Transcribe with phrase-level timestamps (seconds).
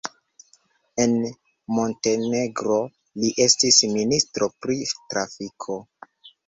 [1.03, 1.13] En
[1.79, 2.79] Montenegro
[3.25, 5.81] li estis ministro pri trafiko.